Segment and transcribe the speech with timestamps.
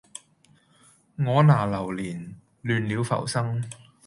[1.23, 3.63] 我拿流年，亂了浮生